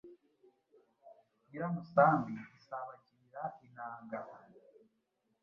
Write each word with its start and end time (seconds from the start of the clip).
Nyiramusambi 1.47 2.33
isabagirira 2.59 3.39
inanga 3.65 4.19